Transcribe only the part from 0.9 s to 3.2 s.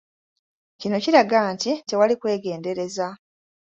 kiraga nti tewali kwegendereza.